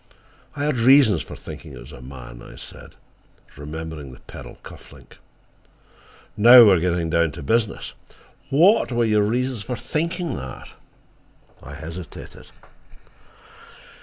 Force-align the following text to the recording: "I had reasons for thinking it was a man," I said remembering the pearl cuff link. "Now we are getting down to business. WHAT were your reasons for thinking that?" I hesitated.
"I 0.55 0.63
had 0.63 0.79
reasons 0.79 1.21
for 1.21 1.35
thinking 1.35 1.73
it 1.73 1.79
was 1.79 1.91
a 1.91 2.01
man," 2.01 2.41
I 2.41 2.55
said 2.55 2.95
remembering 3.55 4.11
the 4.11 4.19
pearl 4.21 4.55
cuff 4.63 4.91
link. 4.91 5.17
"Now 6.35 6.63
we 6.63 6.71
are 6.71 6.79
getting 6.79 7.11
down 7.11 7.31
to 7.33 7.43
business. 7.43 7.93
WHAT 8.49 8.91
were 8.91 9.05
your 9.05 9.21
reasons 9.21 9.61
for 9.61 9.75
thinking 9.77 10.35
that?" 10.37 10.69
I 11.61 11.75
hesitated. 11.75 12.47